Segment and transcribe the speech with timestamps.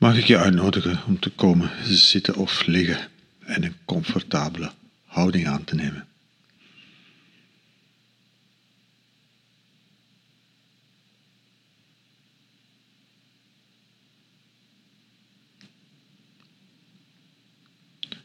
[0.00, 3.08] mag ik je uitnodigen om te komen zitten of liggen
[3.38, 4.72] en een comfortabele
[5.04, 6.06] houding aan te nemen.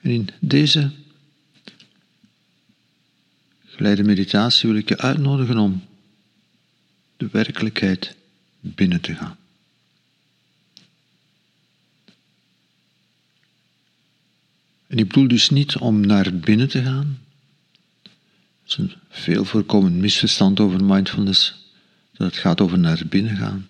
[0.00, 0.90] En in deze
[3.64, 5.84] geleide meditatie wil ik je uitnodigen om
[7.16, 8.16] de werkelijkheid
[8.60, 9.36] binnen te gaan.
[14.96, 17.18] En ik bedoel dus niet om naar binnen te gaan.
[18.02, 18.12] Dat
[18.66, 21.70] is een veel voorkomend misverstand over mindfulness,
[22.12, 23.68] dat het gaat over naar binnen gaan.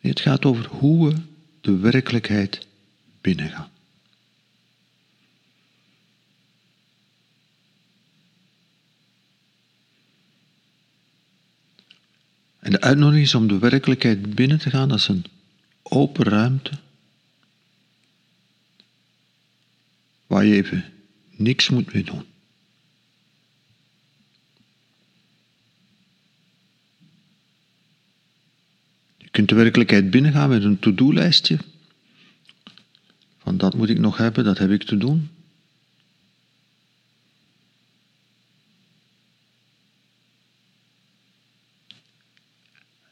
[0.00, 1.16] Nee, het gaat over hoe we
[1.60, 2.66] de werkelijkheid
[3.20, 3.68] binnengaan.
[12.58, 15.24] En de uitnodiging is om de werkelijkheid binnen te gaan als een
[15.82, 16.78] open ruimte
[20.42, 20.84] waar je even
[21.30, 22.24] niks moet meer doen.
[29.16, 31.58] Je kunt de werkelijkheid binnengaan met een to-do-lijstje.
[33.38, 35.30] Van dat moet ik nog hebben, dat heb ik te doen.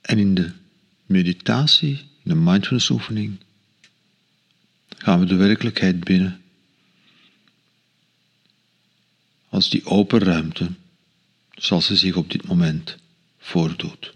[0.00, 0.52] En in de
[1.06, 3.38] meditatie, in de mindfulness oefening,
[4.88, 6.41] gaan we de werkelijkheid binnen
[9.52, 10.70] als die open ruimte
[11.50, 12.96] zoals ze zich op dit moment
[13.38, 14.12] voordoet.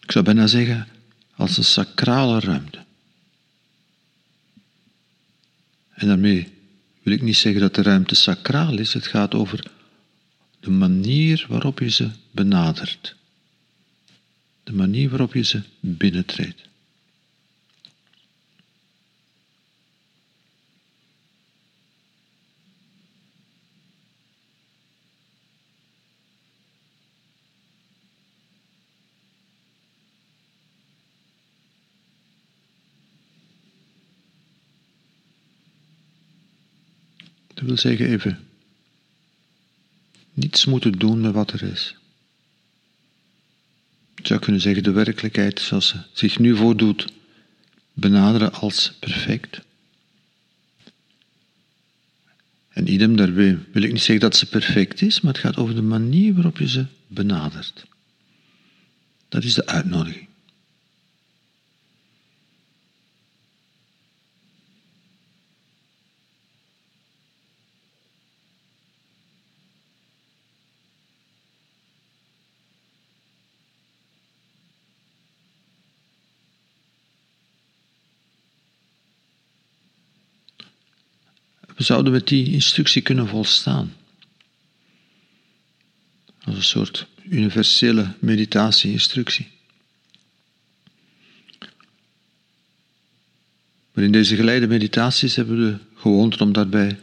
[0.00, 0.88] Ik zou bijna zeggen
[1.34, 2.84] als een sacrale ruimte.
[5.90, 6.52] En daarmee
[7.02, 9.70] wil ik niet zeggen dat de ruimte sacraal is, het gaat over
[10.60, 13.16] de manier waarop je ze benadert,
[14.64, 16.68] de manier waarop je ze binnentreedt.
[37.78, 38.38] Zeggen even
[40.34, 41.94] niets moeten doen met wat er is.
[44.14, 47.12] Je zou kunnen zeggen de werkelijkheid zoals ze zich nu voordoet,
[47.92, 49.60] benaderen als perfect.
[52.68, 55.74] En idem daarbij wil ik niet zeggen dat ze perfect is, maar het gaat over
[55.74, 57.84] de manier waarop je ze benadert.
[59.28, 60.26] Dat is de uitnodiging.
[81.84, 83.94] Zouden met die instructie kunnen volstaan.
[86.44, 89.48] Als een soort universele meditatie-instructie.
[93.92, 96.98] Maar in deze geleide meditaties hebben we de gewoonte om daarbij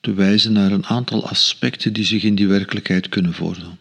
[0.00, 3.78] te wijzen naar een aantal aspecten die zich in die werkelijkheid kunnen voordoen.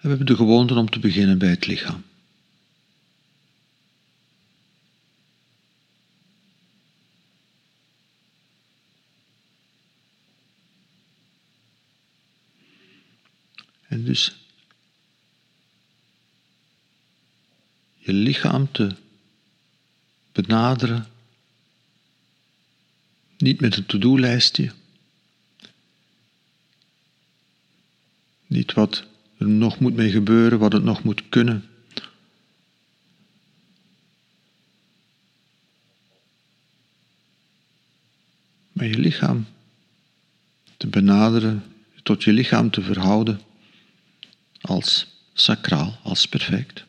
[0.00, 2.02] we hebben de gewoonte om te beginnen bij het lichaam.
[14.10, 14.36] Dus
[17.98, 18.96] je lichaam te
[20.32, 21.06] benaderen,
[23.38, 24.72] niet met een to-do-lijstje,
[28.46, 29.06] niet wat
[29.38, 31.64] er nog moet mee gebeuren, wat het nog moet kunnen.
[38.72, 39.46] Maar je lichaam
[40.76, 41.64] te benaderen,
[42.02, 43.48] tot je lichaam te verhouden
[44.60, 46.84] als sacraal, als perfect.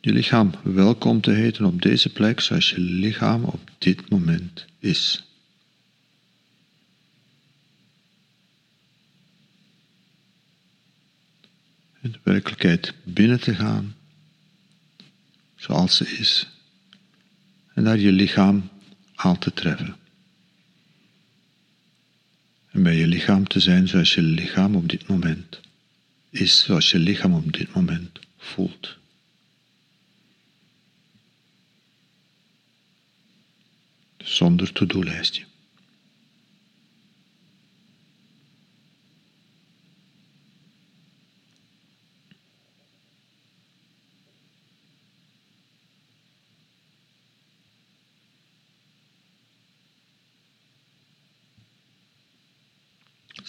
[0.00, 5.24] Je lichaam welkom te heten op deze plek zoals je lichaam op dit moment is.
[12.00, 13.94] In de werkelijkheid binnen te gaan
[15.56, 16.48] zoals ze is
[17.74, 18.68] en daar je lichaam
[19.14, 19.96] aan te treffen.
[22.72, 25.60] En bij je lichaam te zijn zoals je lichaam op dit moment
[26.30, 28.96] is, zoals je lichaam op dit moment voelt.
[34.16, 35.44] Zonder to-do-lijstje.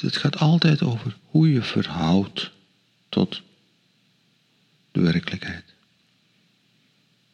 [0.03, 2.51] Het gaat altijd over hoe je verhoudt
[3.09, 3.41] tot
[4.91, 5.63] de werkelijkheid.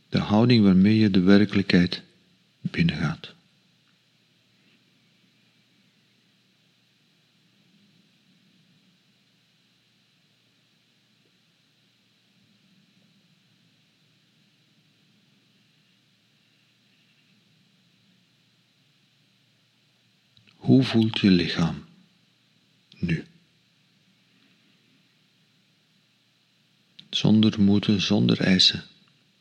[0.09, 2.01] De houding waarmee je de werkelijkheid
[2.61, 3.33] binnengaat.
[20.55, 21.88] Hoe voelt je lichaam
[22.99, 23.25] nu?
[27.09, 28.83] Zonder moeten, zonder eisen,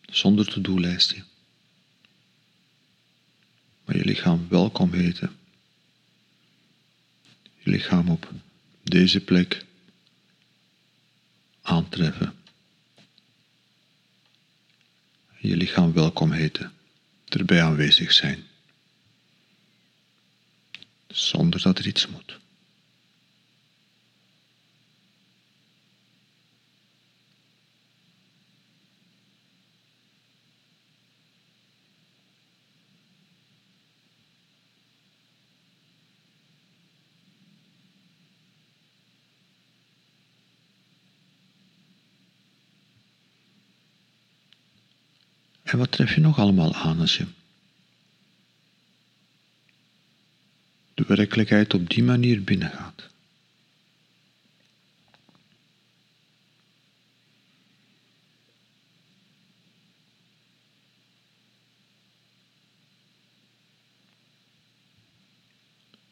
[0.00, 1.25] zonder to-do-lijstje.
[3.84, 5.37] Maar je lichaam welkom heten.
[7.58, 8.32] Je lichaam op
[8.82, 9.64] deze plek
[11.62, 12.34] aantreffen.
[15.38, 16.72] Je lichaam welkom heten,
[17.28, 18.46] erbij aanwezig zijn
[21.08, 22.38] zonder dat er iets moet.
[45.68, 47.26] En wat tref je nog allemaal aan als je
[50.94, 53.06] de werkelijkheid op die manier binnengaat.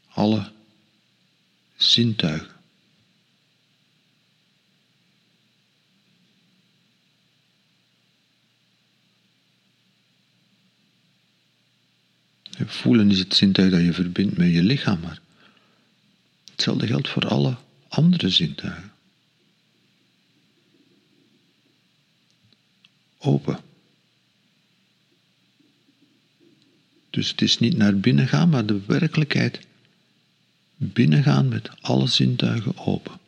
[0.08, 0.52] Alle
[1.76, 2.55] zintuigen.
[12.86, 15.20] Voelen is het zintuig dat je verbindt met je lichaam, maar
[16.50, 17.56] hetzelfde geldt voor alle
[17.88, 18.92] andere zintuigen.
[23.18, 23.58] Open.
[27.10, 29.60] Dus het is niet naar binnen gaan, maar de werkelijkheid
[30.76, 33.18] binnengaan met alle zintuigen open.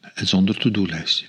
[0.00, 1.26] En zonder to-do-lijstje.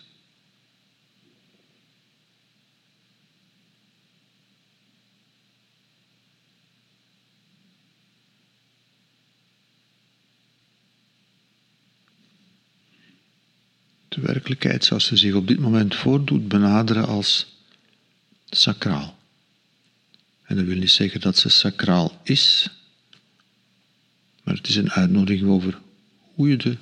[14.44, 17.58] Werkelijkheid zoals ze zich op dit moment voordoet benaderen als
[18.50, 19.18] sacraal.
[20.44, 22.70] En dat wil niet zeggen dat ze sacraal is,
[24.44, 25.80] maar het is een uitnodiging over
[26.34, 26.78] hoe je de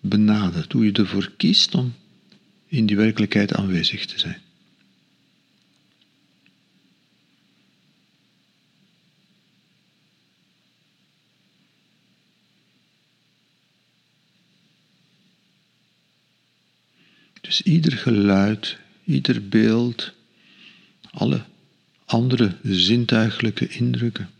[0.00, 1.94] benadert, hoe je ervoor kiest om
[2.66, 4.40] in die werkelijkheid aanwezig te zijn.
[17.46, 20.12] Dus ieder geluid, ieder beeld,
[21.10, 21.44] alle
[22.04, 24.30] andere zintuigelijke indrukken.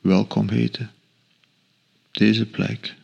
[0.00, 0.90] Welkom heten,
[2.10, 2.94] deze plek.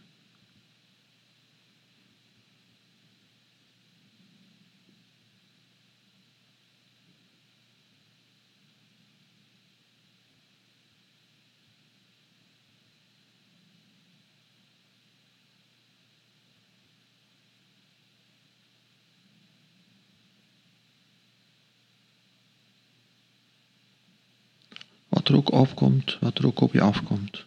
[25.28, 27.44] Wat er ook opkomt, wat er ook op je afkomt.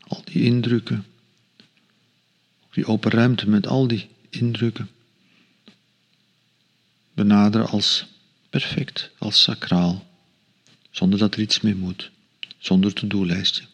[0.00, 1.06] Al die indrukken,
[2.70, 4.90] die open ruimte met al die indrukken,
[7.12, 8.06] benaderen als
[8.48, 10.06] perfect, als sacraal,
[10.90, 12.10] zonder dat er iets mee moet,
[12.58, 13.64] zonder to-do-lijstje.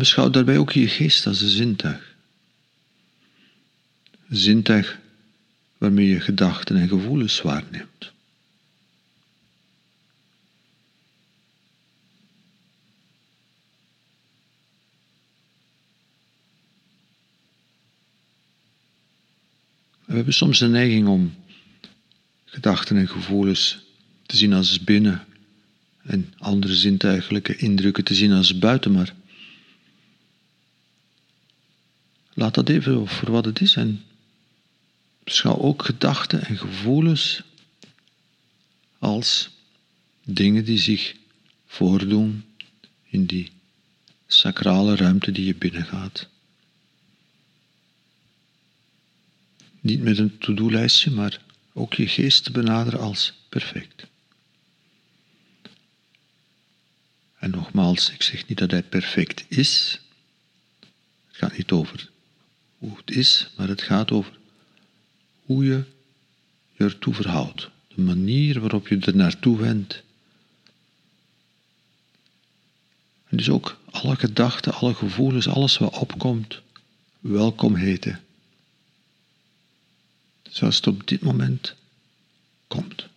[0.00, 2.14] Beschouw daarbij ook je geest als een zintuig.
[4.28, 4.98] Een zintuig
[5.78, 8.12] waarmee je gedachten en gevoelens waarneemt.
[20.04, 21.34] We hebben soms de neiging om
[22.44, 23.78] gedachten en gevoelens
[24.26, 25.24] te zien als binnen
[26.02, 29.14] en andere zintuigelijke indrukken te zien als buiten, maar
[32.34, 34.04] laat dat even voor wat het is en
[35.24, 37.42] beschouw ook gedachten en gevoelens
[38.98, 39.50] als
[40.24, 41.16] dingen die zich
[41.66, 42.44] voordoen
[43.04, 43.50] in die
[44.26, 46.28] sacrale ruimte die je binnengaat.
[49.80, 51.40] Niet met een to-do-lijstje, maar
[51.72, 54.06] ook je geest te benaderen als perfect.
[57.38, 60.00] En nogmaals, ik zeg niet dat hij perfect is.
[61.28, 62.09] Het gaat niet over
[62.80, 64.38] hoe het is, maar het gaat over
[65.44, 65.84] hoe je
[66.72, 67.70] je ertoe verhoudt.
[67.94, 70.02] De manier waarop je er naartoe wendt.
[73.28, 76.60] En dus ook alle gedachten, alle gevoelens, alles wat opkomt,
[77.18, 78.20] welkom heten.
[80.42, 81.74] Zoals het op dit moment
[82.66, 83.08] komt.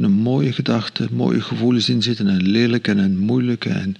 [0.00, 3.96] Kunnen mooie gedachten, mooie gevoelens in zitten en lelijke en moeilijke en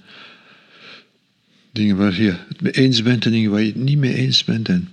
[1.71, 4.43] dingen waar je het mee eens bent en dingen waar je het niet mee eens
[4.43, 4.89] bent en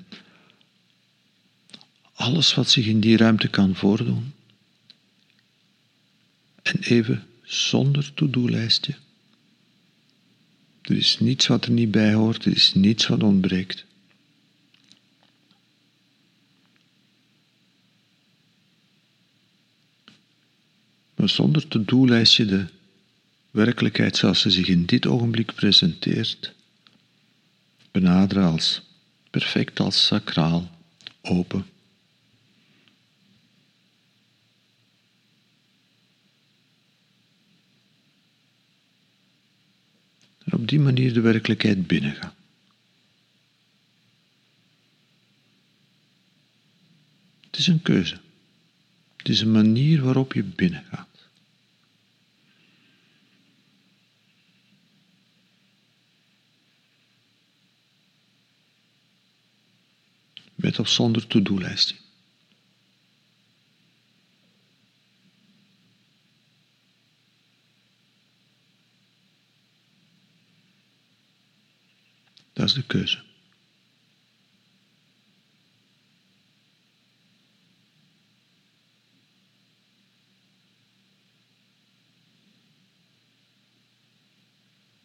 [2.14, 4.32] alles wat zich in die ruimte kan voordoen.
[6.62, 8.94] En even zonder to-do-lijstje.
[10.82, 13.84] Er is niets wat er niet bij hoort, er is niets wat ontbreekt.
[21.22, 22.66] Maar zonder to-do-lijstje de
[23.50, 26.54] werkelijkheid zoals ze zich in dit ogenblik presenteert,
[27.90, 28.82] benaderen als
[29.30, 30.70] perfect, als sacraal,
[31.20, 31.66] open.
[40.44, 42.34] En op die manier de werkelijkheid binnengaan.
[47.40, 48.18] Het is een keuze.
[49.16, 51.11] Het is een manier waarop je binnengaat.
[60.62, 61.96] Met of zonder to-do-lijstje.
[72.52, 73.22] Dat is de keuze.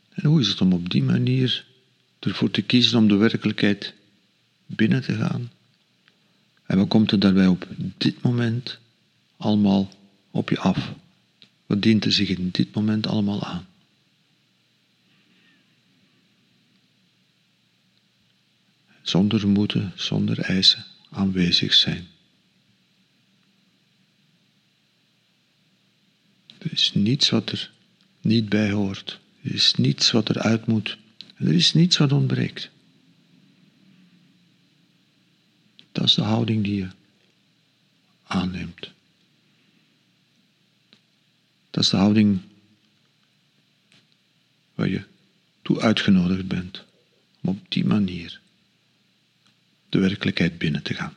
[0.10, 1.66] En hoe is het om op die manier
[2.20, 3.94] ervoor te kiezen om de werkelijkheid
[4.68, 5.52] binnen te gaan?
[6.66, 8.80] En wat komt er daarbij op dit moment
[9.38, 9.90] allemaal
[10.32, 10.94] op je af?
[11.66, 13.68] Wat dient er zich in dit moment allemaal aan?
[19.02, 22.08] Zonder moeten, zonder eisen aanwezig zijn.
[26.58, 27.72] Er is niets wat er
[28.22, 29.20] niet bij hoort.
[29.42, 30.98] Er is niets wat eruit moet.
[31.36, 32.70] Er is niets wat ontbreekt.
[35.92, 36.88] Dat is de houding die je
[38.24, 38.92] aanneemt.
[41.70, 42.42] Dat is de houding
[44.76, 45.04] waar je
[45.62, 46.84] toe uitgenodigd bent
[47.42, 48.40] om op die manier
[49.90, 51.14] de werkelijkheid binnen te gaan.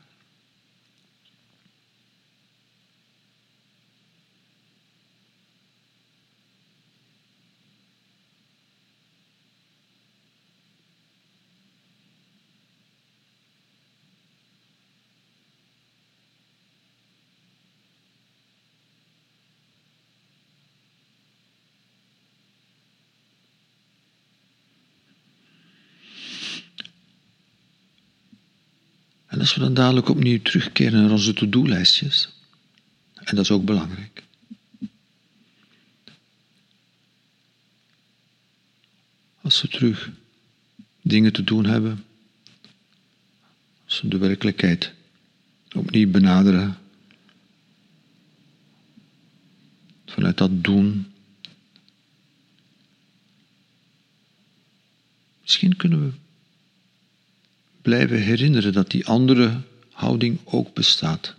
[29.40, 32.28] En als we dan dadelijk opnieuw terugkeren naar onze to-do-lijstjes,
[33.14, 34.22] en dat is ook belangrijk.
[39.40, 40.10] Als we terug
[41.02, 42.04] dingen te doen hebben,
[43.84, 44.92] als we de werkelijkheid
[45.72, 46.78] opnieuw benaderen,
[50.06, 51.12] vanuit dat doen,
[55.40, 56.12] misschien kunnen we
[57.90, 59.60] blijven herinneren dat die andere
[59.92, 61.34] houding ook bestaat.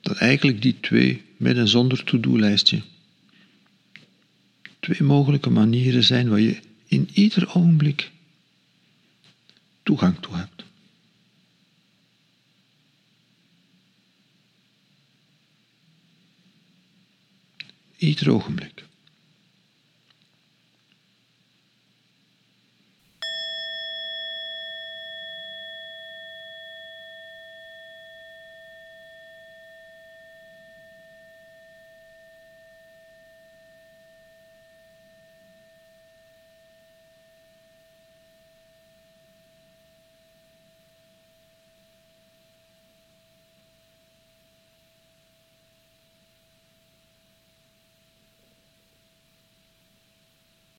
[0.00, 2.82] Dat eigenlijk die twee, met en zonder to-do-lijstje,
[4.80, 8.10] twee mogelijke manieren zijn waar je in ieder ogenblik
[9.82, 10.64] toegang toe hebt.
[17.96, 18.85] Ieder ogenblik.